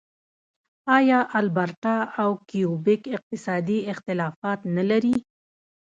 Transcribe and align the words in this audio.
آیا 0.97 1.19
البرټا 1.39 1.97
او 2.21 2.29
کیوبیک 2.49 3.01
اقتصادي 3.15 3.79
اختلافات 3.91 4.59
نلري؟ 4.75 5.15